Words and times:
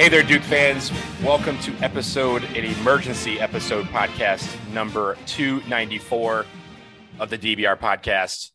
Hey 0.00 0.08
there, 0.08 0.22
Duke 0.22 0.44
fans. 0.44 0.90
Welcome 1.22 1.58
to 1.58 1.74
episode, 1.82 2.42
an 2.44 2.64
emergency 2.64 3.38
episode 3.38 3.84
podcast 3.88 4.48
number 4.72 5.18
294 5.26 6.46
of 7.18 7.28
the 7.28 7.36
DBR 7.36 7.78
podcast. 7.78 8.52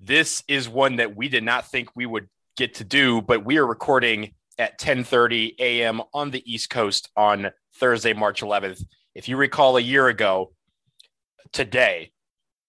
This 0.00 0.42
is 0.48 0.70
one 0.70 0.96
that 0.96 1.14
we 1.14 1.28
did 1.28 1.44
not 1.44 1.70
think 1.70 1.90
we 1.94 2.06
would 2.06 2.30
get 2.56 2.76
to 2.76 2.84
do, 2.84 3.20
but 3.20 3.44
we 3.44 3.58
are 3.58 3.66
recording 3.66 4.32
at 4.56 4.78
10:30 4.78 5.56
a.m. 5.58 6.00
on 6.14 6.30
the 6.30 6.42
East 6.50 6.70
Coast 6.70 7.10
on 7.14 7.50
Thursday, 7.74 8.14
March 8.14 8.40
11th. 8.40 8.82
If 9.14 9.28
you 9.28 9.36
recall 9.36 9.76
a 9.76 9.82
year 9.82 10.08
ago 10.08 10.54
today, 11.52 12.12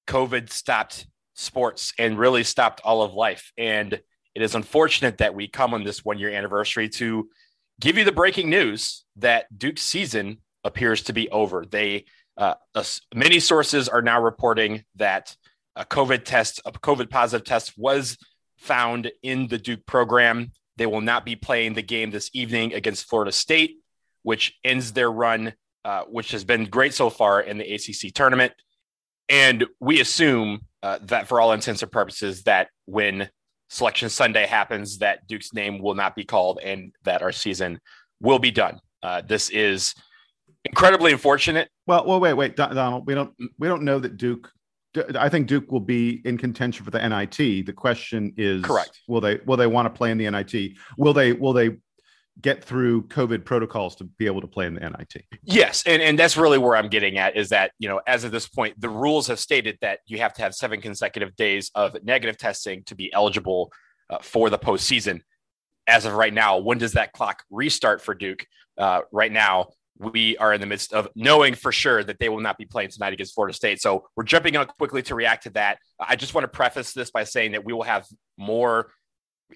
COVID 0.05 0.49
stopped 0.49 1.07
sports 1.34 1.94
and 1.98 2.20
really 2.20 2.44
stopped 2.44 2.81
all 2.84 3.03
of 3.03 3.13
life. 3.13 3.53
And 3.57 3.94
it 4.35 4.41
is 4.41 4.53
unfortunate 4.53 5.20
that 5.20 5.34
we 5.34 5.48
come 5.48 5.73
on 5.73 5.85
this 5.85 6.03
one 6.03 6.20
year 6.20 6.31
anniversary 6.31 6.89
to 6.89 7.30
give 7.80 7.98
you 7.98 8.04
the 8.04 8.12
breaking 8.12 8.49
news 8.49 9.05
that 9.17 9.45
Duke's 9.58 9.84
season 9.84 10.40
appears 10.63 11.04
to 11.04 11.13
be 11.13 11.30
over. 11.30 11.66
They 11.66 12.05
uh, 12.38 12.54
many 13.16 13.40
sources 13.40 13.90
are 13.90 14.02
now 14.02 14.22
reporting 14.22 14.84
that 14.95 15.35
a 15.76 15.85
COVID 15.85 16.23
test, 16.23 16.62
a 16.66 16.71
COVID 16.71 17.09
positive 17.09 17.45
test, 17.45 17.73
was 17.77 18.18
found 18.58 19.12
in 19.23 19.48
the 19.48 19.58
Duke 19.58 19.85
program. 19.85 20.52
They 20.77 20.85
will 20.85 21.02
not 21.02 21.26
be 21.26 21.35
playing 21.35 21.73
the 21.73 21.82
game 21.82 22.12
this 22.12 22.30
evening 22.34 22.73
against 22.73 23.09
Florida 23.09 23.32
State, 23.32 23.77
which 24.21 24.55
ends 24.63 24.94
their 24.94 25.12
run, 25.12 25.54
uh, 25.84 26.04
which 26.04 26.32
has 26.32 26.44
been 26.44 26.66
great 26.66 26.94
so 26.94 27.09
far 27.09 27.41
in 27.41 27.57
the 27.57 27.73
ACC 27.73 28.13
tournament. 28.13 28.54
And 29.29 29.66
we 29.79 29.99
assume 29.99 30.62
uh, 30.84 30.99
that, 31.04 31.27
for 31.27 31.41
all 31.41 31.51
intents 31.54 31.82
and 31.82 31.91
purposes, 31.91 32.44
that 32.44 32.70
when 32.85 33.29
Selection 33.70 34.10
Sunday 34.10 34.46
happens, 34.46 34.99
that 34.99 35.27
Duke's 35.27 35.54
name 35.54 35.82
will 35.82 35.96
not 35.96 36.15
be 36.15 36.23
called 36.23 36.60
and 36.63 36.93
that 37.04 37.21
our 37.21 37.32
season 37.32 37.79
will 38.21 38.40
be 38.40 38.51
done. 38.51 38.79
Uh, 39.04 39.21
this 39.21 39.49
is 39.49 39.93
incredibly 40.65 41.12
unfortunate. 41.12 41.70
Well, 41.85 42.05
well, 42.05 42.20
wait, 42.20 42.34
wait, 42.34 42.55
Donald. 42.55 43.05
We 43.05 43.13
don't 43.13 43.34
we 43.60 43.68
don't 43.68 43.84
know 43.84 43.99
that 43.99 44.18
Duke. 44.18 44.51
I 45.15 45.29
think 45.29 45.48
Duke 45.48 45.71
will 45.71 45.79
be 45.79 46.21
in 46.26 46.38
contention 46.38 46.84
for 46.84 46.91
the 46.91 47.07
NIT. 47.07 47.65
The 47.65 47.73
question 47.73 48.34
is, 48.38 48.63
correct? 48.63 48.99
Will 49.07 49.21
they 49.21 49.40
will 49.45 49.57
they 49.57 49.68
want 49.68 49.85
to 49.85 49.95
play 49.95 50.12
in 50.12 50.18
the 50.18 50.29
NIT? 50.29 50.73
Will 50.98 51.13
they 51.13 51.34
will 51.34 51.54
they 51.54 51.77
get 52.41 52.63
through 52.63 53.04
COVID 53.04 53.46
protocols 53.46 53.96
to 53.96 54.04
be 54.04 54.26
able 54.26 54.41
to 54.41 54.48
play 54.48 54.68
in 54.68 54.76
the 54.76 54.82
NIT. 54.82 55.26
Yes, 55.43 55.84
and 55.85 56.02
and 56.02 56.18
that's 56.18 56.38
really 56.38 56.57
where 56.57 56.76
I'm 56.76 56.90
getting 56.90 57.18
at 57.18 57.35
is 57.35 57.49
that 57.49 57.71
you 57.79 57.90
know 57.90 58.02
as 58.07 58.24
of 58.24 58.32
this 58.32 58.48
point, 58.48 58.79
the 58.79 58.90
rules 58.90 59.27
have 59.27 59.40
stated 59.40 59.77
that 59.82 59.99
you 60.05 60.20
have 60.20 60.34
to 60.35 60.41
have 60.41 60.54
seven 60.54 60.82
consecutive 60.82 61.35
days 61.35 61.71
of 61.76 61.96
negative 62.04 62.38
testing 62.38 62.84
to 62.84 62.96
be 62.96 63.12
eligible 63.13 63.71
uh, 64.09 64.19
for 64.22 64.50
the 64.50 64.59
postseason. 64.59 65.22
As 65.88 66.06
of 66.06 66.13
right 66.13 66.34
now, 66.34 66.57
when 66.57 66.78
does 66.78 66.94
that 66.94 67.13
clock 67.13 67.44
restart 67.50 68.02
for 68.02 68.13
Duke? 68.13 68.46
Uh, 68.78 69.01
right 69.12 69.31
now, 69.31 69.69
we 70.00 70.38
are 70.38 70.53
in 70.53 70.62
the 70.62 70.68
midst 70.68 70.94
of 70.94 71.07
knowing 71.16 71.56
for 71.56 71.72
sure 71.72 72.03
that 72.03 72.19
they 72.19 72.29
will 72.29 72.41
not 72.41 72.57
be 72.57 72.66
playing 72.66 72.90
tonight 72.90 73.13
against 73.13 73.34
Florida 73.34 73.56
State. 73.56 73.81
So 73.81 74.07
we're 74.16 74.24
jumping 74.24 74.56
on 74.57 74.68
quickly 74.68 75.01
to 75.03 75.16
react 75.16 75.44
to 75.44 75.50
that. 75.51 75.79
I 76.00 76.16
just 76.16 76.34
want 76.34 76.44
to 76.44 76.50
preface 76.50 76.94
this 76.94 77.09
by 77.09 77.24
saying 77.24 77.53
that 77.53 77.66
we 77.66 77.74
will 77.74 77.84
have 77.84 78.06
more 78.38 78.91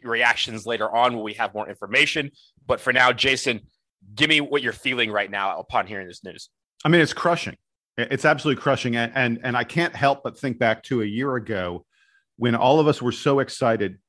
reactions 0.04 0.66
later 0.66 0.94
on 0.94 1.16
when 1.16 1.24
we 1.24 1.34
have 1.34 1.54
more 1.54 1.68
information. 1.68 2.32
But 2.66 2.80
for 2.80 2.94
now, 2.94 3.12
Jason, 3.12 3.62
give 4.16 4.30
me 4.30 4.42
what 4.42 4.62
you're 4.62 4.74
feeling 4.74 5.12
right 5.12 5.30
now 5.30 5.60
upon 5.60 5.88
hearing 5.88 6.08
this 6.08 6.24
news. 6.24 6.50
I 6.84 6.90
mean, 6.90 7.02
it's 7.02 7.14
crushing. 7.14 7.58
It's 7.98 8.26
absolutely 8.26 8.62
crushing. 8.62 8.96
And, 8.96 9.12
and, 9.16 9.40
and 9.44 9.58
I 9.58 9.64
can't 9.64 9.96
help 9.96 10.22
but 10.24 10.40
think 10.40 10.58
back 10.58 10.84
to 10.84 11.02
a 11.02 11.06
year 11.06 11.36
ago 11.36 11.86
when 12.38 12.56
all 12.56 12.80
of 12.80 12.88
us 12.88 13.02
were 13.02 13.12
so 13.12 13.40
excited. 13.40 14.00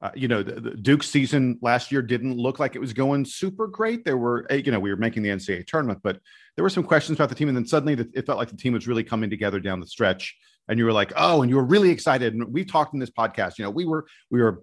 Uh, 0.00 0.10
you 0.14 0.28
know, 0.28 0.44
the, 0.44 0.60
the 0.60 0.70
Duke 0.70 1.02
season 1.02 1.58
last 1.60 1.90
year 1.90 2.00
didn't 2.02 2.36
look 2.36 2.60
like 2.60 2.76
it 2.76 2.78
was 2.78 2.92
going 2.92 3.24
super 3.24 3.66
great. 3.66 4.04
There 4.04 4.16
were, 4.16 4.46
eh, 4.48 4.62
you 4.64 4.70
know, 4.70 4.78
we 4.78 4.90
were 4.90 4.96
making 4.96 5.24
the 5.24 5.30
NCAA 5.30 5.66
tournament, 5.66 5.98
but 6.04 6.20
there 6.54 6.62
were 6.62 6.70
some 6.70 6.84
questions 6.84 7.18
about 7.18 7.30
the 7.30 7.34
team. 7.34 7.48
And 7.48 7.56
then 7.56 7.66
suddenly 7.66 7.94
it 8.14 8.24
felt 8.24 8.38
like 8.38 8.48
the 8.48 8.56
team 8.56 8.74
was 8.74 8.86
really 8.86 9.02
coming 9.02 9.28
together 9.28 9.58
down 9.58 9.80
the 9.80 9.86
stretch. 9.88 10.36
And 10.68 10.78
you 10.78 10.84
were 10.84 10.92
like, 10.92 11.12
oh, 11.16 11.42
and 11.42 11.50
you 11.50 11.56
were 11.56 11.64
really 11.64 11.90
excited. 11.90 12.34
And 12.34 12.52
we've 12.52 12.70
talked 12.70 12.94
in 12.94 13.00
this 13.00 13.10
podcast, 13.10 13.58
you 13.58 13.64
know, 13.64 13.70
we 13.70 13.86
were, 13.86 14.06
we 14.30 14.40
were, 14.40 14.62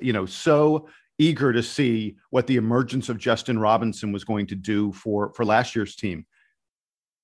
you 0.00 0.12
know, 0.12 0.26
so 0.26 0.88
eager 1.18 1.52
to 1.52 1.62
see 1.62 2.16
what 2.30 2.46
the 2.46 2.56
emergence 2.56 3.08
of 3.08 3.18
Justin 3.18 3.58
Robinson 3.58 4.12
was 4.12 4.24
going 4.24 4.46
to 4.48 4.54
do 4.54 4.92
for 4.92 5.32
for 5.34 5.44
last 5.44 5.76
year's 5.76 5.96
team. 5.96 6.26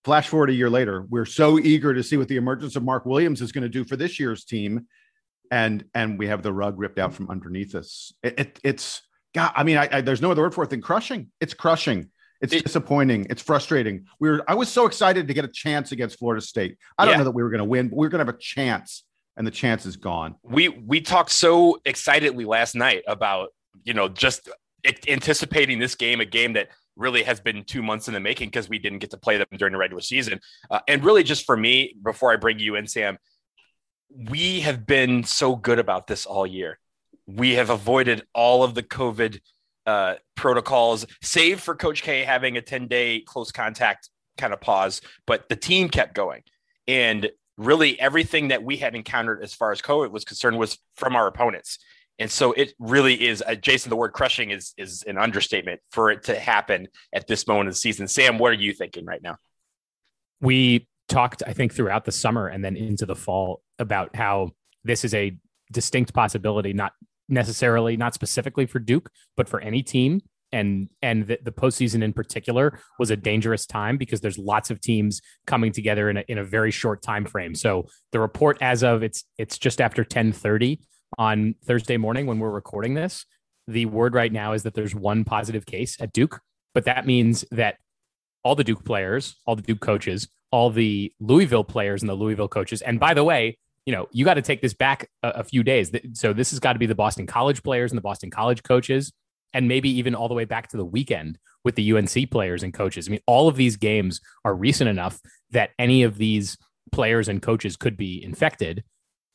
Flash 0.04 0.28
forward 0.28 0.50
a 0.50 0.54
year 0.54 0.70
later, 0.70 1.04
we're 1.10 1.26
so 1.26 1.58
eager 1.58 1.92
to 1.92 2.02
see 2.02 2.16
what 2.16 2.28
the 2.28 2.36
emergence 2.36 2.76
of 2.76 2.82
Mark 2.82 3.04
Williams 3.04 3.42
is 3.42 3.52
going 3.52 3.62
to 3.62 3.68
do 3.68 3.84
for 3.84 3.96
this 3.96 4.18
year's 4.20 4.44
team, 4.44 4.86
and 5.50 5.84
and 5.94 6.18
we 6.18 6.28
have 6.28 6.42
the 6.42 6.52
rug 6.52 6.78
ripped 6.78 6.98
out 6.98 7.12
from 7.12 7.28
underneath 7.30 7.74
us. 7.74 8.12
It, 8.22 8.38
it, 8.38 8.60
it's 8.62 9.02
God. 9.34 9.52
I 9.54 9.64
mean, 9.64 9.76
I, 9.76 9.88
I, 9.90 10.00
there's 10.00 10.22
no 10.22 10.30
other 10.30 10.42
word 10.42 10.54
for 10.54 10.64
it 10.64 10.70
than 10.70 10.80
crushing. 10.80 11.30
It's 11.40 11.54
crushing. 11.54 12.10
It's 12.40 12.52
it, 12.52 12.64
disappointing. 12.64 13.26
It's 13.30 13.42
frustrating. 13.42 14.06
We 14.20 14.30
were. 14.30 14.44
I 14.48 14.54
was 14.54 14.68
so 14.68 14.86
excited 14.86 15.26
to 15.28 15.34
get 15.34 15.44
a 15.44 15.48
chance 15.48 15.92
against 15.92 16.18
Florida 16.18 16.40
State. 16.40 16.78
I 16.96 17.04
don't 17.04 17.12
yeah. 17.12 17.18
know 17.18 17.24
that 17.24 17.32
we 17.32 17.42
were 17.42 17.50
going 17.50 17.58
to 17.58 17.64
win, 17.64 17.88
but 17.88 17.96
we 17.96 18.06
were 18.06 18.10
going 18.10 18.24
to 18.24 18.26
have 18.26 18.34
a 18.34 18.38
chance, 18.38 19.04
and 19.38 19.46
the 19.46 19.50
chance 19.50 19.86
is 19.86 19.96
gone. 19.96 20.34
We 20.42 20.68
we 20.68 21.00
talked 21.00 21.30
so 21.30 21.80
excitedly 21.86 22.44
last 22.44 22.74
night 22.74 23.02
about 23.06 23.50
you 23.84 23.94
know, 23.94 24.08
just 24.08 24.48
anticipating 25.08 25.78
this 25.78 25.94
game, 25.94 26.20
a 26.20 26.24
game 26.24 26.52
that 26.52 26.68
really 26.96 27.22
has 27.22 27.40
been 27.40 27.64
two 27.64 27.82
months 27.82 28.08
in 28.08 28.14
the 28.14 28.20
making 28.20 28.48
because 28.48 28.68
we 28.68 28.78
didn't 28.78 28.98
get 28.98 29.10
to 29.10 29.16
play 29.16 29.38
them 29.38 29.46
during 29.56 29.72
the 29.72 29.78
regular 29.78 30.02
season. 30.02 30.40
Uh, 30.70 30.80
and 30.88 31.02
really, 31.04 31.22
just 31.22 31.46
for 31.46 31.56
me, 31.56 31.96
before 32.04 32.32
I 32.32 32.36
bring 32.36 32.58
you 32.58 32.74
in, 32.74 32.86
Sam, 32.86 33.18
we 34.10 34.60
have 34.60 34.86
been 34.86 35.24
so 35.24 35.56
good 35.56 35.78
about 35.78 36.06
this 36.06 36.26
all 36.26 36.46
year. 36.46 36.78
We 37.26 37.54
have 37.54 37.70
avoided 37.70 38.26
all 38.34 38.62
of 38.62 38.74
the 38.74 38.82
COVID 38.82 39.40
uh, 39.86 40.16
protocols, 40.34 41.06
save 41.22 41.60
for 41.60 41.74
Coach 41.74 42.02
K 42.02 42.24
having 42.24 42.56
a 42.56 42.62
10 42.62 42.88
day 42.88 43.20
close 43.20 43.52
contact 43.52 44.10
kind 44.36 44.52
of 44.52 44.60
pause, 44.60 45.00
but 45.26 45.48
the 45.48 45.56
team 45.56 45.88
kept 45.88 46.14
going. 46.14 46.42
And 46.86 47.30
really, 47.58 48.00
everything 48.00 48.48
that 48.48 48.62
we 48.62 48.78
had 48.78 48.94
encountered 48.94 49.42
as 49.42 49.52
far 49.52 49.72
as 49.72 49.82
COVID 49.82 50.10
was 50.10 50.24
concerned 50.24 50.58
was 50.58 50.78
from 50.94 51.14
our 51.16 51.26
opponents. 51.26 51.78
And 52.18 52.30
so 52.30 52.52
it 52.52 52.72
really 52.78 53.26
is, 53.28 53.42
uh, 53.46 53.54
Jason. 53.54 53.90
The 53.90 53.96
word 53.96 54.12
crushing 54.12 54.50
is 54.50 54.72
is 54.76 55.02
an 55.02 55.18
understatement 55.18 55.80
for 55.92 56.10
it 56.10 56.24
to 56.24 56.38
happen 56.38 56.88
at 57.12 57.26
this 57.26 57.46
moment 57.46 57.68
of 57.68 57.74
the 57.74 57.80
season. 57.80 58.08
Sam, 58.08 58.38
what 58.38 58.50
are 58.50 58.54
you 58.54 58.72
thinking 58.72 59.04
right 59.04 59.22
now? 59.22 59.36
We 60.40 60.88
talked, 61.08 61.42
I 61.46 61.52
think, 61.52 61.74
throughout 61.74 62.04
the 62.04 62.12
summer 62.12 62.48
and 62.48 62.64
then 62.64 62.76
into 62.76 63.06
the 63.06 63.14
fall 63.14 63.62
about 63.78 64.16
how 64.16 64.52
this 64.84 65.04
is 65.04 65.14
a 65.14 65.36
distinct 65.70 66.12
possibility, 66.12 66.72
not 66.72 66.92
necessarily, 67.28 67.96
not 67.96 68.14
specifically 68.14 68.66
for 68.66 68.78
Duke, 68.78 69.10
but 69.36 69.48
for 69.48 69.60
any 69.60 69.82
team. 69.82 70.20
And 70.52 70.88
and 71.02 71.26
the, 71.26 71.38
the 71.42 71.52
postseason 71.52 72.02
in 72.02 72.12
particular 72.12 72.80
was 72.98 73.10
a 73.10 73.16
dangerous 73.16 73.66
time 73.66 73.96
because 73.96 74.20
there's 74.20 74.38
lots 74.38 74.70
of 74.70 74.80
teams 74.80 75.20
coming 75.46 75.72
together 75.72 76.08
in 76.08 76.18
a, 76.18 76.24
in 76.28 76.38
a 76.38 76.44
very 76.44 76.70
short 76.70 77.02
time 77.02 77.26
frame. 77.26 77.54
So 77.54 77.86
the 78.12 78.20
report 78.20 78.58
as 78.60 78.82
of 78.82 79.02
it's 79.02 79.24
it's 79.36 79.58
just 79.58 79.80
after 79.80 80.02
1030 80.02 80.80
on 81.18 81.54
Thursday 81.64 81.96
morning 81.96 82.26
when 82.26 82.38
we're 82.38 82.50
recording 82.50 82.94
this. 82.94 83.24
The 83.66 83.86
word 83.86 84.14
right 84.14 84.32
now 84.32 84.52
is 84.54 84.62
that 84.62 84.74
there's 84.74 84.94
one 84.94 85.24
positive 85.24 85.66
case 85.66 86.00
at 86.00 86.12
Duke, 86.12 86.40
but 86.74 86.84
that 86.84 87.06
means 87.06 87.44
that 87.50 87.76
all 88.42 88.54
the 88.54 88.64
Duke 88.64 88.84
players, 88.84 89.36
all 89.44 89.56
the 89.56 89.62
Duke 89.62 89.80
coaches, 89.80 90.28
all 90.50 90.70
the 90.70 91.12
Louisville 91.20 91.64
players 91.64 92.02
and 92.02 92.08
the 92.08 92.14
Louisville 92.14 92.48
coaches, 92.48 92.80
and 92.80 92.98
by 92.98 93.12
the 93.12 93.24
way, 93.24 93.58
you 93.88 93.92
know, 93.92 94.06
you 94.12 94.22
got 94.24 94.34
to 94.34 94.42
take 94.42 94.60
this 94.60 94.74
back 94.74 95.08
a, 95.22 95.28
a 95.28 95.44
few 95.44 95.62
days. 95.62 95.90
So 96.12 96.34
this 96.34 96.50
has 96.50 96.60
got 96.60 96.74
to 96.74 96.78
be 96.78 96.84
the 96.84 96.94
Boston 96.94 97.26
College 97.26 97.62
players 97.62 97.90
and 97.90 97.96
the 97.96 98.02
Boston 98.02 98.30
College 98.30 98.62
coaches, 98.62 99.14
and 99.52 99.68
maybe 99.68 99.90
even 99.90 100.14
all 100.14 100.28
the 100.28 100.34
way 100.34 100.44
back 100.44 100.68
to 100.68 100.76
the 100.76 100.84
weekend 100.84 101.38
with 101.64 101.74
the 101.74 101.92
UNC 101.92 102.30
players 102.30 102.62
and 102.62 102.72
coaches. 102.72 103.08
I 103.08 103.10
mean, 103.10 103.20
all 103.26 103.48
of 103.48 103.56
these 103.56 103.76
games 103.76 104.20
are 104.44 104.54
recent 104.54 104.88
enough 104.88 105.20
that 105.50 105.70
any 105.78 106.02
of 106.02 106.18
these 106.18 106.56
players 106.92 107.28
and 107.28 107.42
coaches 107.42 107.76
could 107.76 107.96
be 107.96 108.22
infected 108.22 108.84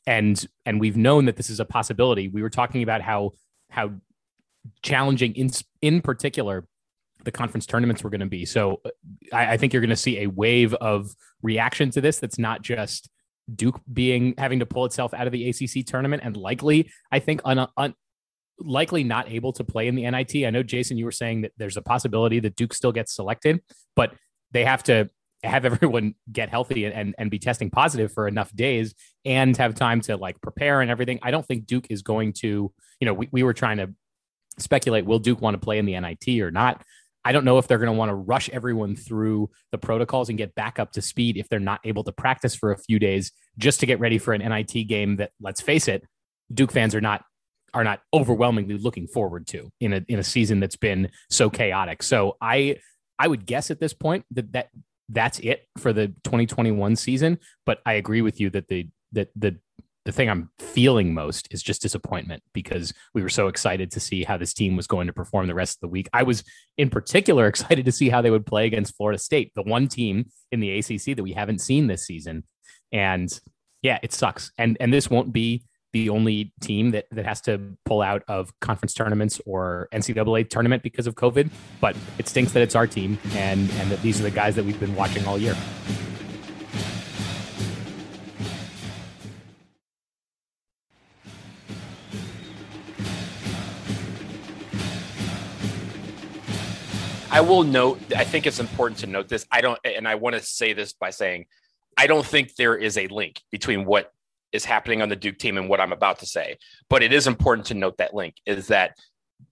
and 0.06 0.46
and 0.66 0.80
we've 0.80 0.96
known 0.96 1.24
that 1.26 1.36
this 1.36 1.50
is 1.50 1.60
a 1.60 1.64
possibility. 1.64 2.28
We 2.28 2.42
were 2.42 2.50
talking 2.50 2.82
about 2.82 3.00
how 3.00 3.32
how 3.70 3.92
challenging 4.82 5.34
in 5.34 5.50
in 5.82 6.00
particular 6.00 6.66
the 7.24 7.32
conference 7.32 7.64
tournaments 7.66 8.04
were 8.04 8.10
going 8.10 8.20
to 8.20 8.26
be. 8.26 8.44
So 8.44 8.80
uh, 8.84 8.90
I, 9.32 9.52
I 9.52 9.56
think 9.56 9.72
you're 9.72 9.80
going 9.80 9.90
to 9.90 9.96
see 9.96 10.20
a 10.20 10.26
wave 10.26 10.74
of 10.74 11.10
reaction 11.42 11.90
to 11.92 12.00
this. 12.00 12.18
That's 12.18 12.38
not 12.38 12.60
just 12.60 13.08
Duke 13.54 13.80
being 13.90 14.34
having 14.36 14.58
to 14.58 14.66
pull 14.66 14.84
itself 14.84 15.14
out 15.14 15.26
of 15.26 15.32
the 15.32 15.48
ACC 15.48 15.86
tournament 15.86 16.22
and 16.24 16.36
likely, 16.36 16.90
I 17.10 17.20
think, 17.20 17.40
un, 17.44 17.66
un, 17.76 17.94
likely 18.58 19.04
not 19.04 19.30
able 19.30 19.52
to 19.52 19.64
play 19.64 19.88
in 19.88 19.94
the 19.94 20.08
NIT. 20.08 20.46
I 20.46 20.50
know 20.50 20.62
Jason, 20.62 20.96
you 20.96 21.04
were 21.04 21.12
saying 21.12 21.42
that 21.42 21.52
there's 21.56 21.76
a 21.76 21.82
possibility 21.82 22.40
that 22.40 22.56
Duke 22.56 22.74
still 22.74 22.92
gets 22.92 23.14
selected, 23.14 23.60
but 23.96 24.14
they 24.52 24.64
have 24.64 24.82
to 24.84 25.10
have 25.42 25.64
everyone 25.64 26.14
get 26.30 26.48
healthy 26.48 26.86
and, 26.86 27.14
and 27.18 27.30
be 27.30 27.38
testing 27.38 27.70
positive 27.70 28.12
for 28.12 28.26
enough 28.26 28.54
days 28.54 28.94
and 29.24 29.56
have 29.56 29.74
time 29.74 30.00
to 30.02 30.16
like 30.16 30.40
prepare 30.40 30.80
and 30.80 30.90
everything. 30.90 31.18
I 31.22 31.30
don't 31.30 31.46
think 31.46 31.66
Duke 31.66 31.86
is 31.90 32.02
going 32.02 32.32
to, 32.34 32.72
you 33.00 33.06
know, 33.06 33.14
we, 33.14 33.28
we 33.30 33.42
were 33.42 33.54
trying 33.54 33.78
to 33.78 33.92
speculate 34.58 35.04
will 35.04 35.18
Duke 35.18 35.40
want 35.40 35.54
to 35.54 35.58
play 35.58 35.78
in 35.78 35.86
the 35.86 35.98
NIT 35.98 36.40
or 36.40 36.50
not? 36.50 36.82
I 37.24 37.32
don't 37.32 37.44
know 37.44 37.56
if 37.56 37.66
they're 37.66 37.78
going 37.78 37.92
to 37.92 37.98
want 37.98 38.10
to 38.10 38.14
rush 38.14 38.50
everyone 38.50 38.96
through 38.96 39.50
the 39.72 39.78
protocols 39.78 40.28
and 40.28 40.36
get 40.36 40.54
back 40.54 40.78
up 40.78 40.92
to 40.92 41.02
speed 41.02 41.38
if 41.38 41.48
they're 41.48 41.58
not 41.58 41.80
able 41.84 42.04
to 42.04 42.12
practice 42.12 42.54
for 42.54 42.70
a 42.70 42.76
few 42.76 42.98
days 42.98 43.32
just 43.56 43.80
to 43.80 43.86
get 43.86 43.98
ready 43.98 44.18
for 44.18 44.34
an 44.34 44.42
NIT 44.46 44.86
game 44.86 45.16
that, 45.16 45.30
let's 45.40 45.62
face 45.62 45.88
it, 45.88 46.04
Duke 46.52 46.70
fans 46.70 46.94
are 46.94 47.00
not 47.00 47.24
are 47.74 47.84
not 47.84 48.00
overwhelmingly 48.12 48.78
looking 48.78 49.06
forward 49.06 49.46
to 49.48 49.70
in 49.80 49.92
a 49.92 50.04
in 50.08 50.18
a 50.18 50.24
season 50.24 50.60
that's 50.60 50.76
been 50.76 51.10
so 51.28 51.50
chaotic. 51.50 52.02
So 52.02 52.36
I 52.40 52.78
I 53.18 53.28
would 53.28 53.46
guess 53.46 53.70
at 53.70 53.80
this 53.80 53.92
point 53.92 54.24
that 54.30 54.52
that 54.52 54.70
that's 55.08 55.38
it 55.40 55.66
for 55.78 55.92
the 55.92 56.08
2021 56.24 56.96
season. 56.96 57.38
But 57.66 57.80
I 57.84 57.94
agree 57.94 58.22
with 58.22 58.40
you 58.40 58.50
that 58.50 58.68
the 58.68 58.88
that 59.12 59.28
the 59.36 59.58
the 60.04 60.12
thing 60.12 60.28
I'm 60.28 60.50
feeling 60.58 61.14
most 61.14 61.48
is 61.50 61.62
just 61.62 61.80
disappointment 61.80 62.42
because 62.52 62.92
we 63.14 63.22
were 63.22 63.30
so 63.30 63.48
excited 63.48 63.90
to 63.92 64.00
see 64.00 64.22
how 64.22 64.36
this 64.36 64.52
team 64.52 64.76
was 64.76 64.86
going 64.86 65.06
to 65.06 65.14
perform 65.14 65.46
the 65.46 65.54
rest 65.54 65.78
of 65.78 65.80
the 65.80 65.88
week. 65.88 66.08
I 66.12 66.24
was 66.24 66.44
in 66.76 66.90
particular 66.90 67.46
excited 67.48 67.86
to 67.86 67.92
see 67.92 68.10
how 68.10 68.20
they 68.20 68.30
would 68.30 68.46
play 68.46 68.66
against 68.66 68.96
Florida 68.96 69.18
State, 69.18 69.52
the 69.54 69.62
one 69.62 69.88
team 69.88 70.26
in 70.52 70.60
the 70.60 70.78
ACC 70.78 71.16
that 71.16 71.22
we 71.22 71.32
haven't 71.32 71.60
seen 71.60 71.86
this 71.86 72.06
season. 72.06 72.44
And 72.92 73.28
yeah, 73.82 73.98
it 74.02 74.12
sucks. 74.12 74.52
And 74.58 74.76
and 74.78 74.92
this 74.92 75.10
won't 75.10 75.32
be 75.32 75.64
the 75.94 76.10
only 76.10 76.52
team 76.60 76.90
that, 76.90 77.06
that 77.12 77.24
has 77.24 77.40
to 77.40 77.76
pull 77.84 78.02
out 78.02 78.24
of 78.26 78.52
conference 78.58 78.92
tournaments 78.94 79.40
or 79.46 79.88
NCAA 79.92 80.50
tournament 80.50 80.82
because 80.82 81.06
of 81.06 81.14
COVID. 81.14 81.50
But 81.80 81.96
it 82.18 82.26
stinks 82.26 82.50
that 82.52 82.62
it's 82.62 82.74
our 82.74 82.88
team 82.88 83.16
and, 83.34 83.70
and 83.70 83.90
that 83.92 84.02
these 84.02 84.18
are 84.20 84.24
the 84.24 84.32
guys 84.32 84.56
that 84.56 84.64
we've 84.64 84.78
been 84.80 84.96
watching 84.96 85.24
all 85.24 85.38
year. 85.38 85.56
I 97.30 97.40
will 97.40 97.62
note, 97.62 98.00
I 98.16 98.24
think 98.24 98.48
it's 98.48 98.58
important 98.58 98.98
to 99.00 99.06
note 99.06 99.28
this. 99.28 99.46
I 99.52 99.60
don't, 99.60 99.78
and 99.84 100.08
I 100.08 100.16
want 100.16 100.34
to 100.34 100.42
say 100.42 100.72
this 100.72 100.92
by 100.92 101.10
saying, 101.10 101.46
I 101.96 102.08
don't 102.08 102.26
think 102.26 102.56
there 102.56 102.76
is 102.76 102.98
a 102.98 103.06
link 103.06 103.40
between 103.52 103.84
what 103.84 104.12
is 104.54 104.64
happening 104.64 105.02
on 105.02 105.10
the 105.10 105.16
Duke 105.16 105.36
team 105.36 105.58
and 105.58 105.68
what 105.68 105.80
I'm 105.80 105.92
about 105.92 106.20
to 106.20 106.26
say. 106.26 106.56
But 106.88 107.02
it 107.02 107.12
is 107.12 107.26
important 107.26 107.66
to 107.66 107.74
note 107.74 107.98
that 107.98 108.14
link 108.14 108.36
is 108.46 108.68
that 108.68 108.96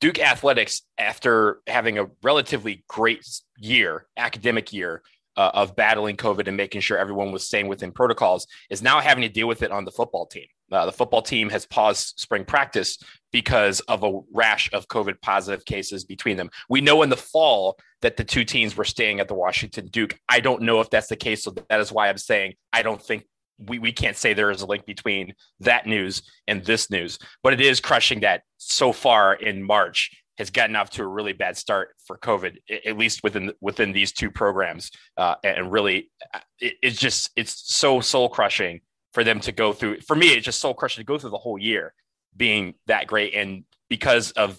Duke 0.01 0.21
athletics, 0.21 0.83
after 0.97 1.61
having 1.67 1.99
a 1.99 2.07
relatively 2.23 2.85
great 2.89 3.27
year, 3.59 4.07
academic 4.17 4.73
year 4.73 5.03
uh, 5.37 5.51
of 5.55 5.77
battling 5.77 6.17
COVID 6.17 6.47
and 6.47 6.57
making 6.57 6.81
sure 6.81 6.97
everyone 6.97 7.33
was 7.33 7.47
staying 7.47 7.67
within 7.67 7.91
protocols, 7.91 8.47
is 8.71 8.81
now 8.81 9.01
having 9.01 9.23
to 9.23 9.29
deal 9.29 9.49
with 9.49 9.63
it 9.63 9.73
on 9.73 9.85
the 9.85 9.91
football 9.91 10.27
team. 10.27 10.47
Uh, 10.71 10.87
the 10.87 10.93
football 10.93 11.21
team 11.21 11.51
has 11.51 11.67
paused 11.67 12.19
spring 12.19 12.45
practice 12.45 12.99
because 13.31 13.81
of 13.81 14.05
a 14.05 14.21
rash 14.33 14.73
of 14.73 14.89
COVID 14.89 15.21
positive 15.21 15.65
cases 15.65 16.05
between 16.05 16.37
them. 16.37 16.49
We 16.69 16.81
know 16.81 17.03
in 17.03 17.11
the 17.11 17.17
fall 17.17 17.79
that 18.01 18.17
the 18.17 18.25
two 18.25 18.45
teams 18.45 18.77
were 18.77 18.85
staying 18.85 19.21
at 19.21 19.29
the 19.29 19.35
Washington 19.35 19.87
Duke. 19.87 20.19
I 20.29 20.41
don't 20.41 20.63
know 20.63 20.81
if 20.81 20.89
that's 20.91 21.09
the 21.09 21.17
case. 21.17 21.43
So 21.43 21.51
that 21.69 21.81
is 21.81 21.93
why 21.93 22.09
I'm 22.09 22.19
saying 22.19 22.55
I 22.73 22.83
don't 22.83 23.03
think 23.03 23.27
we, 23.59 23.79
we 23.79 23.93
can't 23.93 24.17
say 24.17 24.35
there 24.35 24.51
is 24.51 24.63
a 24.63 24.67
link 24.67 24.87
between 24.87 25.35
that 25.61 25.87
news 25.87 26.23
and 26.47 26.65
this 26.65 26.91
news, 26.91 27.19
but 27.43 27.53
it 27.53 27.61
is 27.61 27.81
crushing 27.81 28.21
that 28.21 28.43
so 28.59 28.93
far 28.93 29.35
in 29.35 29.63
March 29.63 30.11
has 30.39 30.51
gotten 30.51 30.77
off 30.77 30.91
to 30.91 31.03
a 31.03 31.07
really 31.07 31.33
bad 31.33 31.57
start 31.57 31.95
for 32.07 32.19
COVID, 32.19 32.57
at 32.87 32.97
least 32.97 33.23
within 33.23 33.53
within 33.61 33.93
these 33.93 34.13
two 34.13 34.31
programs, 34.31 34.91
uh, 35.17 35.35
and 35.45 35.71
really, 35.71 36.11
uh, 36.35 36.41
it, 36.59 36.75
it's 36.83 36.99
just 36.99 37.31
it's 37.37 37.75
so 37.75 38.01
soul 38.01 38.29
crushing 38.29 38.81
for 39.13 39.25
them 39.25 39.41
to 39.41 39.53
go 39.53 39.73
through. 39.73 40.01
For 40.01 40.17
me, 40.17 40.29
it's 40.29 40.45
just 40.45 40.61
soul 40.61 40.75
crushing 40.75 41.03
to 41.03 41.07
go 41.07 41.19
through 41.19 41.31
the 41.31 41.39
whole 41.39 41.59
year 41.59 41.95
being 42.37 42.75
that 42.87 43.07
great, 43.07 43.35
and 43.35 43.65
because 43.89 44.31
of 44.33 44.59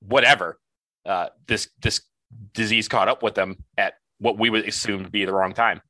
whatever 0.00 0.58
uh, 1.04 1.28
this 1.46 1.68
this 1.80 2.00
disease 2.54 2.88
caught 2.88 3.08
up 3.08 3.22
with 3.22 3.34
them 3.34 3.64
at 3.76 3.94
what 4.18 4.38
we 4.38 4.50
would 4.50 4.66
assume 4.68 5.04
to 5.04 5.10
be 5.10 5.24
the 5.24 5.32
wrong 5.32 5.52
time. 5.52 5.80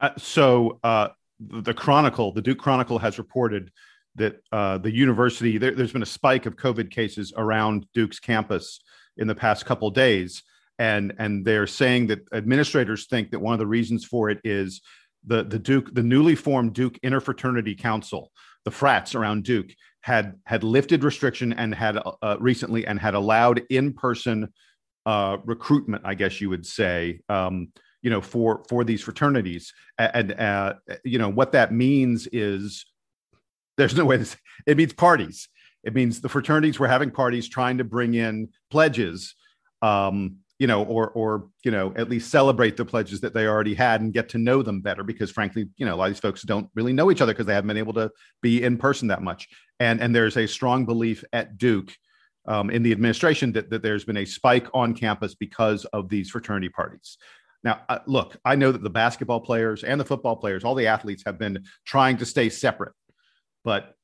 Uh, 0.00 0.10
so 0.16 0.78
uh, 0.82 1.08
the 1.40 1.74
Chronicle, 1.74 2.32
the 2.32 2.42
Duke 2.42 2.58
Chronicle, 2.58 2.98
has 2.98 3.18
reported 3.18 3.70
that 4.16 4.40
uh, 4.52 4.78
the 4.78 4.92
university 4.92 5.58
there, 5.58 5.74
has 5.74 5.92
been 5.92 6.02
a 6.02 6.06
spike 6.06 6.46
of 6.46 6.56
COVID 6.56 6.90
cases 6.90 7.32
around 7.36 7.86
Duke's 7.94 8.18
campus 8.18 8.80
in 9.16 9.28
the 9.28 9.34
past 9.34 9.64
couple 9.64 9.90
days, 9.90 10.42
and 10.78 11.14
and 11.18 11.44
they're 11.44 11.66
saying 11.66 12.08
that 12.08 12.20
administrators 12.32 13.06
think 13.06 13.30
that 13.30 13.40
one 13.40 13.52
of 13.52 13.58
the 13.58 13.66
reasons 13.66 14.04
for 14.04 14.30
it 14.30 14.40
is 14.44 14.80
the 15.26 15.44
the 15.44 15.58
Duke 15.58 15.94
the 15.94 16.02
newly 16.02 16.34
formed 16.34 16.74
Duke 16.74 16.98
Interfraternity 17.04 17.78
Council, 17.78 18.32
the 18.64 18.70
frats 18.70 19.14
around 19.14 19.44
Duke 19.44 19.70
had 20.00 20.34
had 20.44 20.64
lifted 20.64 21.04
restriction 21.04 21.52
and 21.52 21.74
had 21.74 21.98
uh, 22.22 22.36
recently 22.40 22.86
and 22.86 22.98
had 22.98 23.14
allowed 23.14 23.62
in 23.70 23.92
person 23.92 24.48
uh, 25.06 25.38
recruitment, 25.44 26.02
I 26.04 26.14
guess 26.14 26.40
you 26.40 26.50
would 26.50 26.66
say. 26.66 27.20
Um, 27.28 27.68
you 28.02 28.10
know 28.10 28.20
for 28.20 28.64
for 28.68 28.84
these 28.84 29.02
fraternities. 29.02 29.72
And 29.98 30.32
uh, 30.32 30.74
you 31.04 31.18
know 31.18 31.28
what 31.28 31.52
that 31.52 31.72
means 31.72 32.28
is 32.32 32.86
there's 33.76 33.96
no 33.96 34.04
way 34.04 34.24
it 34.66 34.76
means 34.76 34.92
parties. 34.92 35.48
It 35.84 35.94
means 35.94 36.20
the 36.20 36.28
fraternities 36.28 36.78
were 36.78 36.88
having 36.88 37.10
parties 37.10 37.48
trying 37.48 37.78
to 37.78 37.84
bring 37.84 38.14
in 38.14 38.48
pledges 38.70 39.34
um, 39.82 40.38
you 40.58 40.66
know 40.66 40.84
or 40.84 41.10
or 41.10 41.48
you 41.64 41.70
know 41.70 41.92
at 41.96 42.08
least 42.08 42.30
celebrate 42.30 42.76
the 42.76 42.84
pledges 42.84 43.20
that 43.20 43.32
they 43.32 43.46
already 43.46 43.74
had 43.74 44.00
and 44.00 44.12
get 44.12 44.28
to 44.30 44.38
know 44.38 44.62
them 44.62 44.80
better 44.80 45.04
because 45.04 45.30
frankly 45.30 45.68
you 45.76 45.86
know 45.86 45.94
a 45.94 45.96
lot 45.96 46.06
of 46.06 46.14
these 46.14 46.20
folks 46.20 46.42
don't 46.42 46.68
really 46.74 46.92
know 46.92 47.10
each 47.10 47.20
other 47.20 47.32
because 47.32 47.46
they 47.46 47.54
haven't 47.54 47.68
been 47.68 47.76
able 47.76 47.92
to 47.92 48.10
be 48.42 48.62
in 48.62 48.76
person 48.76 49.08
that 49.08 49.22
much. 49.22 49.48
And 49.80 50.00
and 50.00 50.14
there's 50.14 50.36
a 50.36 50.46
strong 50.46 50.84
belief 50.84 51.24
at 51.32 51.58
duke 51.58 51.92
um, 52.46 52.70
in 52.70 52.82
the 52.82 52.92
administration 52.92 53.52
that, 53.52 53.70
that 53.70 53.82
there's 53.82 54.04
been 54.04 54.16
a 54.16 54.24
spike 54.24 54.66
on 54.72 54.94
campus 54.94 55.34
because 55.34 55.84
of 55.86 56.08
these 56.08 56.30
fraternity 56.30 56.68
parties 56.68 57.18
now, 57.64 57.80
uh, 57.88 57.98
look, 58.06 58.36
I 58.44 58.54
know 58.54 58.70
that 58.70 58.82
the 58.82 58.90
basketball 58.90 59.40
players 59.40 59.82
and 59.84 60.00
the 60.00 60.04
football 60.04 60.36
players, 60.36 60.64
all 60.64 60.74
the 60.74 60.86
athletes 60.86 61.22
have 61.26 61.38
been 61.38 61.64
trying 61.84 62.16
to 62.18 62.26
stay 62.26 62.48
separate, 62.48 62.92
but 63.64 63.94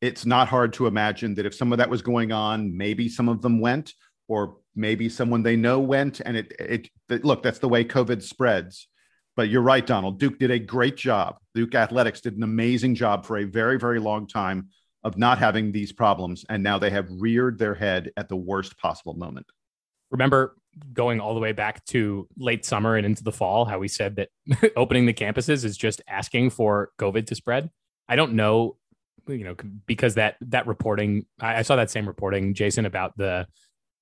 it's 0.00 0.26
not 0.26 0.48
hard 0.48 0.72
to 0.74 0.86
imagine 0.86 1.34
that 1.34 1.46
if 1.46 1.54
some 1.54 1.72
of 1.72 1.78
that 1.78 1.90
was 1.90 2.02
going 2.02 2.32
on, 2.32 2.76
maybe 2.76 3.08
some 3.08 3.28
of 3.28 3.42
them 3.42 3.60
went, 3.60 3.92
or 4.28 4.56
maybe 4.74 5.08
someone 5.08 5.42
they 5.42 5.56
know 5.56 5.80
went. 5.80 6.20
And 6.20 6.36
it, 6.36 6.52
it, 6.58 6.88
it 7.08 7.24
look, 7.24 7.42
that's 7.42 7.58
the 7.58 7.68
way 7.68 7.84
COVID 7.84 8.22
spreads. 8.22 8.88
But 9.36 9.48
you're 9.48 9.62
right, 9.62 9.86
Donald. 9.86 10.18
Duke 10.18 10.38
did 10.38 10.50
a 10.50 10.58
great 10.58 10.96
job. 10.96 11.36
Duke 11.54 11.74
Athletics 11.74 12.20
did 12.20 12.36
an 12.36 12.42
amazing 12.42 12.94
job 12.94 13.26
for 13.26 13.38
a 13.38 13.44
very, 13.44 13.78
very 13.78 13.98
long 13.98 14.26
time 14.26 14.68
of 15.02 15.18
not 15.18 15.38
having 15.38 15.72
these 15.72 15.92
problems. 15.92 16.44
And 16.48 16.62
now 16.62 16.78
they 16.78 16.90
have 16.90 17.08
reared 17.10 17.58
their 17.58 17.74
head 17.74 18.10
at 18.16 18.28
the 18.28 18.36
worst 18.36 18.78
possible 18.78 19.14
moment. 19.14 19.46
Remember 20.10 20.56
going 20.92 21.20
all 21.20 21.34
the 21.34 21.40
way 21.40 21.52
back 21.52 21.84
to 21.86 22.28
late 22.36 22.64
summer 22.64 22.96
and 22.96 23.06
into 23.06 23.22
the 23.22 23.32
fall, 23.32 23.64
how 23.64 23.78
we 23.78 23.88
said 23.88 24.16
that 24.16 24.28
opening 24.76 25.06
the 25.06 25.14
campuses 25.14 25.64
is 25.64 25.76
just 25.76 26.02
asking 26.08 26.50
for 26.50 26.90
COVID 26.98 27.26
to 27.26 27.34
spread. 27.34 27.70
I 28.08 28.16
don't 28.16 28.34
know, 28.34 28.76
you 29.28 29.44
know, 29.44 29.56
because 29.86 30.14
that 30.14 30.36
that 30.42 30.66
reporting, 30.66 31.26
I, 31.40 31.56
I 31.56 31.62
saw 31.62 31.76
that 31.76 31.90
same 31.90 32.06
reporting, 32.06 32.54
Jason, 32.54 32.86
about 32.86 33.16
the 33.16 33.46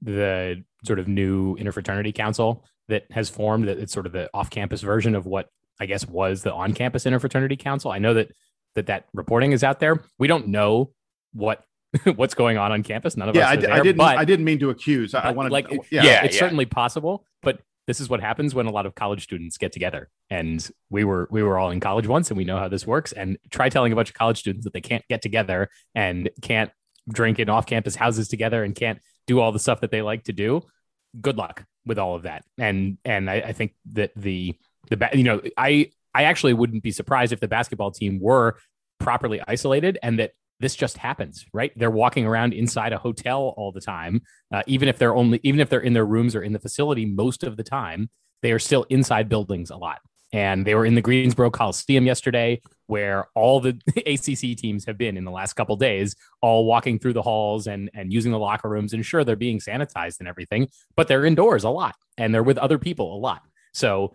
the 0.01 0.65
sort 0.85 0.99
of 0.99 1.07
new 1.07 1.57
interfraternity 1.57 2.15
council 2.15 2.65
that 2.89 3.05
has 3.13 3.29
formed. 3.29 3.69
That 3.69 3.79
it's 3.79 3.93
sort 3.93 4.07
of 4.07 4.13
the 4.13 4.29
off-campus 4.35 4.83
version 4.83 5.15
of 5.15 5.27
what 5.27 5.49
I 5.81 5.87
guess 5.87 6.07
was 6.07 6.43
the 6.43 6.53
on-campus 6.53 7.05
interfraternity 7.05 7.59
council. 7.59 7.91
I 7.91 7.99
know 7.99 8.15
that 8.15 8.33
that 8.75 8.87
that 8.87 9.07
reporting 9.13 9.53
is 9.53 9.63
out 9.63 9.81
there. 9.81 10.03
We 10.19 10.27
don't 10.27 10.49
know 10.49 10.91
what 11.33 11.65
what's 12.17 12.35
going 12.35 12.59
on 12.59 12.73
on 12.73 12.83
campus. 12.83 13.17
None 13.17 13.29
of 13.29 13.37
yeah, 13.37 13.51
us. 13.51 13.63
Yeah, 13.63 13.75
I, 13.75 13.79
I, 13.79 13.83
didn't. 13.83 13.99
But, 13.99 14.19
I 14.19 14.25
didn't 14.25 14.45
mean 14.45 14.59
to 14.61 14.71
accuse. 14.71 15.15
I, 15.15 15.21
I 15.21 15.31
wanted 15.33 15.53
like, 15.53 15.71
yeah, 15.91 16.03
yeah, 16.03 16.25
it's 16.25 16.35
yeah. 16.35 16.41
certainly 16.41 16.67
possible. 16.67 17.27
But 17.43 17.61
this 17.87 18.01
is 18.01 18.09
what 18.09 18.21
happens 18.21 18.55
when 18.55 18.67
a 18.67 18.71
lot 18.71 18.87
of 18.87 18.95
college 18.95 19.23
students 19.23 19.59
get 19.59 19.73
together. 19.73 20.09
And 20.31 20.67
we 20.91 21.05
were 21.05 21.29
we 21.31 21.43
were 21.43 21.59
all 21.59 21.71
in 21.71 21.81
college 21.81 22.07
once, 22.07 22.31
and 22.31 22.39
we 22.39 22.45
know 22.45 22.59
how 22.59 22.69
this 22.69 22.87
works. 22.87 23.13
And 23.13 23.39
try 23.51 23.69
telling 23.69 23.93
a 23.93 23.97
bunch 23.97 24.09
of 24.09 24.15
college 24.15 24.39
students 24.39 24.65
that 24.65 24.73
they 24.73 24.81
can't 24.81 25.05
get 25.09 25.23
together 25.23 25.69
and 25.95 26.31
can't 26.41 26.71
drink 27.09 27.39
in 27.41 27.51
off-campus 27.51 27.97
houses 27.97 28.29
together 28.29 28.63
and 28.63 28.75
can't 28.75 29.01
do 29.27 29.41
all 29.41 29.53
the 29.53 29.59
stuff 29.59 29.81
that 29.81 29.91
they 29.91 30.03
like 30.03 30.25
to 30.25 30.33
do. 30.33 30.63
Good 31.21 31.37
luck 31.37 31.65
with 31.85 31.99
all 31.99 32.15
of 32.15 32.23
that. 32.23 32.45
And 32.59 32.99
and 33.05 33.29
I, 33.29 33.35
I 33.35 33.53
think 33.53 33.75
that 33.93 34.13
the 34.17 34.55
the 34.89 35.11
you 35.13 35.25
know 35.25 35.43
I 35.59 35.91
I 36.15 36.25
actually 36.25 36.55
wouldn't 36.55 36.83
be 36.83 36.93
surprised 36.93 37.33
if 37.33 37.41
the 37.41 37.49
basketball 37.49 37.91
team 37.91 38.19
were 38.21 38.57
properly 38.99 39.43
isolated 39.47 39.99
and 40.03 40.19
that 40.21 40.33
this 40.63 40.77
just 40.77 40.97
happens, 40.97 41.45
right? 41.53 41.73
They're 41.77 41.91
walking 41.91 42.25
around 42.25 42.55
inside 42.55 42.93
a 42.93 42.99
hotel 42.99 43.53
all 43.57 43.73
the 43.73 43.81
time, 43.81 44.23
uh, 44.55 44.63
even 44.67 44.89
if 44.89 44.97
they're 44.97 45.15
only, 45.15 45.41
even 45.43 45.61
if 45.61 45.69
they're 45.69 45.81
in 45.81 45.93
their 45.93 46.07
rooms 46.07 46.35
or 46.37 46.43
in 46.43 46.53
the 46.53 46.61
facility 46.61 47.05
most 47.05 47.43
of 47.43 47.57
the 47.57 47.65
time, 47.65 48.09
they 48.43 48.53
are 48.53 48.61
still 48.61 48.85
inside 48.85 49.29
buildings 49.29 49.71
a 49.71 49.77
lot. 49.77 50.01
And 50.33 50.65
they 50.65 50.75
were 50.75 50.87
in 50.87 50.95
the 50.95 51.03
Greensboro 51.03 51.51
Coliseum 51.51 52.07
yesterday, 52.07 52.63
where 52.87 53.27
all 53.35 53.61
the 53.61 53.79
ACC 54.07 54.57
teams 54.57 54.87
have 54.87 54.97
been 54.97 55.17
in 55.17 55.25
the 55.25 55.31
last 55.31 55.55
couple 55.55 55.77
days, 55.77 56.15
all 56.41 56.65
walking 56.65 56.99
through 56.99 57.13
the 57.13 57.23
halls 57.23 57.67
and 57.67 57.91
and 57.93 58.13
using 58.13 58.33
the 58.33 58.39
locker 58.39 58.69
rooms. 58.69 58.95
And 58.95 59.05
sure, 59.05 59.25
they're 59.25 59.37
being 59.37 59.59
sanitized 59.59 60.21
and 60.21 60.29
everything, 60.29 60.69
but 60.97 61.09
they're 61.09 61.27
indoors 61.27 61.65
a 61.65 61.71
lot 61.71 61.97
and 62.17 62.33
they're 62.33 62.43
with 62.43 62.57
other 62.57 62.79
people 62.79 63.15
a 63.15 63.19
lot. 63.19 63.43
So 63.75 64.15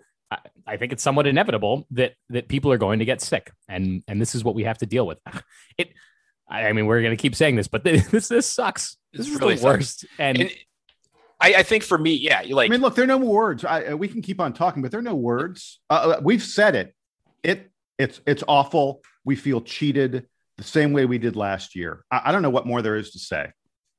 I, 0.65 0.77
think 0.77 0.91
it's 0.91 1.03
somewhat 1.03 1.27
inevitable 1.27 1.87
that 1.91 2.13
that 2.29 2.47
people 2.47 2.71
are 2.71 2.77
going 2.77 2.99
to 2.99 3.05
get 3.05 3.21
sick, 3.21 3.51
and 3.69 4.03
and 4.07 4.21
this 4.21 4.35
is 4.35 4.43
what 4.43 4.55
we 4.55 4.63
have 4.63 4.77
to 4.79 4.85
deal 4.85 5.07
with. 5.07 5.19
It 5.77 5.93
I, 6.49 6.71
mean, 6.73 6.85
we're 6.85 7.01
going 7.01 7.15
to 7.15 7.21
keep 7.21 7.35
saying 7.35 7.55
this, 7.55 7.67
but 7.67 7.83
this 8.11 8.27
this 8.27 8.45
sucks. 8.45 8.97
This, 9.13 9.27
is 9.27 9.39
really 9.39 9.55
the 9.55 9.65
worst. 9.65 10.05
And, 10.17 10.41
and 10.41 10.51
I, 11.39 11.55
I, 11.55 11.63
think 11.63 11.83
for 11.83 11.97
me, 11.97 12.13
yeah, 12.13 12.41
you 12.41 12.55
like. 12.55 12.69
I 12.69 12.71
mean, 12.71 12.81
look, 12.81 12.95
there 12.95 13.03
are 13.03 13.07
no 13.07 13.17
words. 13.17 13.65
I, 13.65 13.93
we 13.93 14.07
can 14.07 14.21
keep 14.21 14.39
on 14.39 14.53
talking, 14.53 14.81
but 14.81 14.91
there 14.91 14.99
are 14.99 15.03
no 15.03 15.15
words. 15.15 15.79
Uh, 15.89 16.15
uh, 16.17 16.21
we've 16.23 16.43
said 16.43 16.75
it. 16.75 16.95
It 17.43 17.71
it's 17.97 18.21
it's 18.25 18.43
awful. 18.47 19.01
We 19.25 19.35
feel 19.35 19.61
cheated 19.61 20.27
the 20.57 20.63
same 20.63 20.93
way 20.93 21.05
we 21.05 21.17
did 21.17 21.35
last 21.35 21.75
year. 21.75 22.03
I, 22.11 22.21
I 22.25 22.31
don't 22.31 22.41
know 22.41 22.49
what 22.49 22.65
more 22.65 22.81
there 22.81 22.95
is 22.95 23.11
to 23.11 23.19
say. 23.19 23.51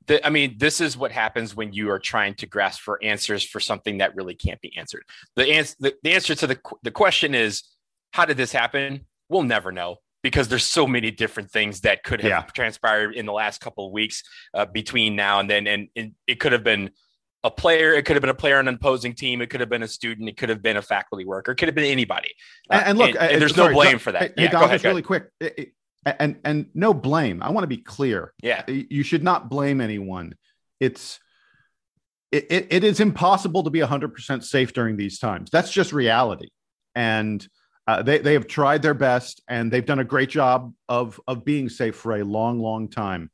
the, 0.07 0.25
I 0.26 0.31
mean, 0.31 0.57
this 0.59 0.81
is 0.81 0.97
what 0.97 1.12
happens 1.12 1.55
when 1.55 1.73
you 1.73 1.90
are 1.90 1.99
trying 1.99 2.35
to 2.37 2.47
grasp 2.47 2.81
for 2.81 3.02
answers 3.02 3.45
for 3.45 3.61
something 3.61 3.99
that 3.99 4.17
really 4.17 4.35
can't 4.35 4.61
be 4.61 4.76
answered. 4.76 5.05
The 5.37 5.49
answer, 5.52 5.76
the, 5.81 5.95
the 6.02 6.14
answer 6.14 6.35
to 6.35 6.47
the 6.47 6.59
the 6.83 6.90
question 6.90 7.35
is, 7.35 7.62
how 8.12 8.25
did 8.25 8.37
this 8.37 8.52
happen? 8.52 9.07
We'll 9.28 9.43
never 9.43 9.71
know 9.71 9.99
because 10.23 10.49
there's 10.49 10.65
so 10.65 10.87
many 10.87 11.11
different 11.11 11.51
things 11.51 11.83
that 11.83 12.03
could 12.03 12.21
have 12.21 12.31
yeah. 12.31 12.43
transpired 12.55 13.15
in 13.15 13.27
the 13.27 13.33
last 13.33 13.61
couple 13.61 13.87
of 13.87 13.93
weeks 13.93 14.23
uh, 14.55 14.67
between 14.67 15.17
now 15.17 15.41
and 15.41 15.49
then, 15.49 15.67
and, 15.67 15.89
and 15.95 16.15
it 16.27 16.41
could 16.41 16.53
have 16.53 16.65
been 16.65 16.91
a 17.45 17.51
player. 17.51 17.95
It 17.95 18.05
could 18.05 18.17
have 18.17 18.21
been 18.21 18.31
a 18.31 18.35
player 18.35 18.59
on 18.59 18.69
an 18.69 18.75
opposing 18.75 19.15
team. 19.15 19.41
It 19.41 19.49
could 19.49 19.61
have 19.61 19.69
been 19.69 19.83
a 19.83 19.89
student. 19.89 20.29
It 20.29 20.37
could 20.37 20.49
have 20.49 20.63
been 20.63 20.77
a 20.77 20.83
faculty 20.83 21.25
worker. 21.25 21.53
It 21.53 21.57
could 21.57 21.69
have 21.69 21.75
been 21.75 21.85
anybody. 21.85 22.31
Uh, 22.69 22.83
and, 22.85 22.99
look, 22.99 23.11
and, 23.11 23.19
and 23.19 23.41
there's 23.41 23.55
sorry, 23.55 23.75
no 23.75 23.81
blame 23.81 23.99
for 23.99 24.13
that. 24.13 24.23
Hey, 24.37 24.45
yeah, 24.45 24.51
Dom, 24.51 24.65
ahead, 24.65 24.75
just 24.75 24.85
really 24.85 25.03
quick. 25.03 25.31
and 26.05 26.39
and 26.45 26.67
no 26.75 26.93
blame. 26.93 27.43
I 27.43 27.51
want 27.51 27.63
to 27.63 27.69
be 27.69 27.79
clear. 27.79 28.33
Yeah, 28.43 28.65
you 28.69 29.03
should 29.03 29.23
not 29.23 29.49
blame 29.49 29.81
anyone. 29.81 30.35
It's 30.81 31.21
it, 32.33 32.47
it, 32.51 32.67
it 32.71 32.85
is 32.85 33.01
impossible 33.01 33.63
to 33.65 33.71
be 33.71 33.81
100% 33.81 34.45
safe 34.45 34.73
during 34.73 34.97
these 34.97 35.19
times. 35.19 35.51
That's 35.51 35.73
just 35.73 35.93
reality. 35.93 36.49
And 36.95 37.47
uh, 37.88 38.02
they, 38.02 38.18
they 38.18 38.35
have 38.35 38.47
tried 38.47 38.83
their 38.83 38.92
best 38.92 39.42
and 39.49 39.73
they've 39.73 39.87
done 39.87 39.99
a 39.99 40.04
great 40.04 40.28
job 40.28 40.75
of, 40.90 41.18
of 41.26 41.42
being 41.42 41.71
safe 41.71 41.97
for 41.97 42.16
a 42.16 42.23
long, 42.23 42.61
long 42.61 42.87
time. 42.87 43.30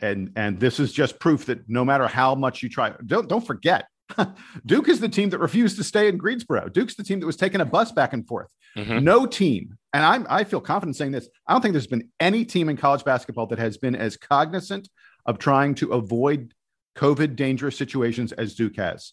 And, 0.00 0.30
and 0.36 0.60
this 0.60 0.78
is 0.78 0.92
just 0.92 1.18
proof 1.18 1.46
that 1.46 1.68
no 1.68 1.84
matter 1.84 2.06
how 2.06 2.36
much 2.36 2.62
you 2.62 2.68
try, 2.68 2.94
don't, 3.04 3.28
don't 3.28 3.44
forget, 3.44 3.86
Duke 4.66 4.88
is 4.88 5.00
the 5.00 5.08
team 5.08 5.30
that 5.30 5.40
refused 5.40 5.76
to 5.78 5.84
stay 5.84 6.06
in 6.06 6.18
Greensboro. 6.18 6.68
Duke's 6.68 6.94
the 6.94 7.02
team 7.02 7.18
that 7.18 7.26
was 7.26 7.36
taking 7.36 7.60
a 7.60 7.64
bus 7.64 7.90
back 7.90 8.12
and 8.12 8.24
forth. 8.28 8.48
Mm-hmm. 8.76 9.02
No 9.02 9.26
team, 9.26 9.76
and 9.92 10.04
I'm, 10.04 10.26
I 10.30 10.44
feel 10.44 10.60
confident 10.60 10.96
saying 10.96 11.12
this. 11.12 11.28
I 11.46 11.52
don't 11.52 11.60
think 11.60 11.72
there's 11.72 11.86
been 11.86 12.10
any 12.20 12.44
team 12.44 12.68
in 12.68 12.76
college 12.76 13.04
basketball 13.04 13.46
that 13.48 13.58
has 13.58 13.76
been 13.76 13.96
as 13.96 14.16
cognizant 14.16 14.88
of 15.26 15.38
trying 15.38 15.74
to 15.76 15.92
avoid 15.92 16.54
COVID 16.96 17.36
dangerous 17.36 17.76
situations 17.76 18.32
as 18.32 18.54
Duke 18.54 18.76
has. 18.76 19.12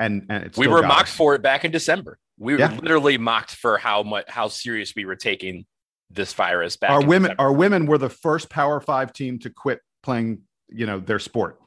And, 0.00 0.26
and 0.28 0.44
it's 0.44 0.58
we 0.58 0.68
were 0.68 0.82
mocked 0.82 1.08
us. 1.08 1.14
for 1.14 1.34
it 1.34 1.42
back 1.42 1.64
in 1.64 1.70
December. 1.70 2.18
We 2.38 2.54
were 2.54 2.60
yeah. 2.60 2.76
literally 2.80 3.18
mocked 3.18 3.54
for 3.54 3.78
how 3.78 4.02
much 4.02 4.28
how 4.28 4.48
serious 4.48 4.94
we 4.94 5.04
were 5.04 5.16
taking 5.16 5.66
this 6.10 6.32
virus 6.32 6.76
back. 6.76 6.90
Our 6.90 7.00
women, 7.00 7.30
December. 7.30 7.42
our 7.42 7.52
women 7.52 7.86
were 7.86 7.98
the 7.98 8.08
first 8.08 8.48
Power 8.48 8.80
Five 8.80 9.12
team 9.12 9.38
to 9.40 9.50
quit 9.50 9.80
playing, 10.02 10.42
you 10.68 10.86
know, 10.86 11.00
their 11.00 11.18
sport. 11.18 11.58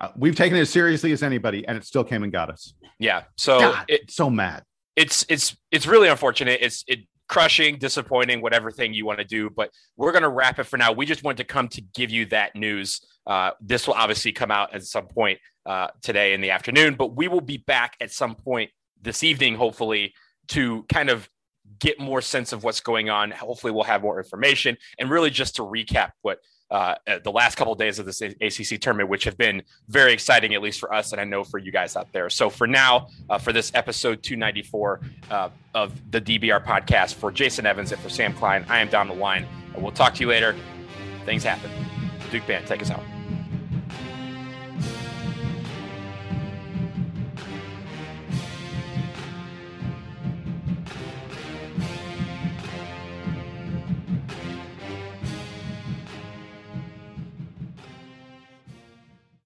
Uh, 0.00 0.08
we've 0.16 0.36
taken 0.36 0.56
it 0.58 0.62
as 0.62 0.70
seriously 0.70 1.12
as 1.12 1.22
anybody, 1.22 1.66
and 1.66 1.76
it 1.76 1.84
still 1.84 2.04
came 2.04 2.22
and 2.22 2.32
got 2.32 2.50
us. 2.50 2.74
Yeah, 2.98 3.24
so 3.36 3.58
God, 3.60 3.84
it, 3.88 4.10
so 4.10 4.28
mad. 4.30 4.64
It's 4.96 5.24
it's 5.28 5.56
it's 5.70 5.86
really 5.86 6.08
unfortunate. 6.08 6.60
It's 6.60 6.84
it 6.86 7.00
crushing, 7.28 7.78
disappointing, 7.78 8.42
whatever 8.42 8.70
thing 8.70 8.92
you 8.92 9.06
want 9.06 9.18
to 9.18 9.24
do. 9.24 9.48
But 9.48 9.70
we're 9.96 10.12
going 10.12 10.22
to 10.22 10.28
wrap 10.28 10.58
it 10.58 10.64
for 10.64 10.76
now. 10.76 10.92
We 10.92 11.06
just 11.06 11.24
wanted 11.24 11.38
to 11.38 11.44
come 11.44 11.68
to 11.68 11.80
give 11.80 12.10
you 12.10 12.26
that 12.26 12.54
news. 12.54 13.00
Uh, 13.26 13.52
this 13.60 13.86
will 13.86 13.94
obviously 13.94 14.32
come 14.32 14.50
out 14.50 14.74
at 14.74 14.84
some 14.84 15.06
point 15.06 15.38
uh, 15.64 15.88
today 16.02 16.34
in 16.34 16.42
the 16.42 16.50
afternoon, 16.50 16.94
but 16.94 17.16
we 17.16 17.28
will 17.28 17.40
be 17.40 17.56
back 17.56 17.96
at 18.00 18.10
some 18.10 18.34
point 18.34 18.70
this 19.02 19.22
evening, 19.22 19.56
hopefully, 19.56 20.14
to 20.48 20.84
kind 20.84 21.10
of 21.10 21.28
get 21.78 21.98
more 21.98 22.20
sense 22.20 22.52
of 22.52 22.64
what's 22.64 22.80
going 22.80 23.10
on. 23.10 23.30
Hopefully, 23.30 23.72
we'll 23.72 23.84
have 23.84 24.02
more 24.02 24.18
information 24.18 24.76
and 24.98 25.10
really 25.10 25.30
just 25.30 25.56
to 25.56 25.62
recap 25.62 26.12
what 26.22 26.40
uh, 26.72 26.94
the 27.22 27.30
last 27.30 27.56
couple 27.56 27.74
of 27.74 27.78
days 27.78 27.98
of 27.98 28.06
this 28.06 28.22
ACC 28.22 28.80
tournament, 28.80 29.10
which 29.10 29.24
have 29.24 29.36
been 29.36 29.62
very 29.88 30.12
exciting, 30.12 30.54
at 30.54 30.62
least 30.62 30.80
for 30.80 30.92
us, 30.92 31.12
and 31.12 31.20
I 31.20 31.24
know 31.24 31.44
for 31.44 31.58
you 31.58 31.70
guys 31.70 31.96
out 31.96 32.10
there. 32.12 32.30
So 32.30 32.48
for 32.48 32.66
now, 32.66 33.08
uh, 33.28 33.36
for 33.36 33.52
this 33.52 33.70
episode 33.74 34.22
294 34.22 35.00
uh, 35.30 35.50
of 35.74 36.10
the 36.10 36.20
DBR 36.20 36.64
podcast, 36.64 37.14
for 37.14 37.30
Jason 37.30 37.66
Evans 37.66 37.92
and 37.92 38.00
for 38.00 38.08
Sam 38.08 38.32
Klein, 38.32 38.64
I 38.70 38.80
am 38.80 38.88
Donald 38.88 39.18
Dell. 39.18 39.44
We'll 39.76 39.92
talk 39.92 40.14
to 40.14 40.20
you 40.20 40.28
later. 40.28 40.56
Things 41.26 41.44
happen. 41.44 41.70
Duke 42.30 42.46
Band, 42.46 42.66
take 42.66 42.80
us 42.80 42.90
out. 42.90 43.11